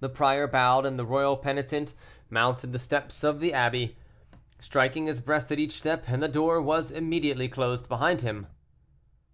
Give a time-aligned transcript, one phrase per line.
[0.00, 1.92] The prior bowed, and the royal penitent
[2.30, 3.98] mounted the steps of the abbey,
[4.58, 8.46] striking his breast at each step, and the door was immediately closed behind him.